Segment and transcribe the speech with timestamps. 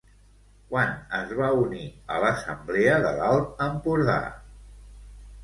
[0.69, 1.83] Quan es va unir
[2.15, 4.19] a l'Assemblea de l'Alt Empordà?